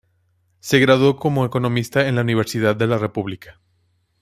[0.61, 3.61] Se graduó como economista en la Universidad de la República.